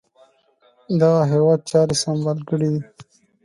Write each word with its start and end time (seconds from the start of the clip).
دغه 1.01 1.21
هیواد 1.31 1.59
چاري 1.71 1.95
سمبال 2.03 2.39
کړي. 2.49 2.71